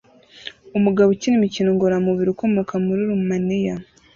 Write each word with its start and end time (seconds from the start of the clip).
Umugabo 0.77 1.07
ukina 1.11 1.35
imikino 1.37 1.69
ngororamubiri 1.73 2.29
ukomoka 2.31 2.73
muri 2.85 3.01
Rumaniya 3.09 3.75